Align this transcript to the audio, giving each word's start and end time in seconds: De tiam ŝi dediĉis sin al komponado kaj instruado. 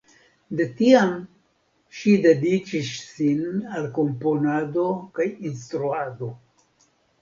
De 0.61 0.65
tiam 0.79 1.11
ŝi 1.99 2.15
dediĉis 2.25 2.91
sin 3.11 3.47
al 3.77 3.89
komponado 4.01 4.91
kaj 5.21 5.33
instruado. 5.55 6.37